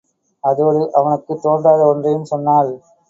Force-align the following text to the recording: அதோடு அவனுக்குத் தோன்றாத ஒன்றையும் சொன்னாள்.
அதோடு 0.43 0.93
அவனுக்குத் 0.93 1.41
தோன்றாத 1.41 1.85
ஒன்றையும் 1.85 2.25
சொன்னாள். 2.25 2.71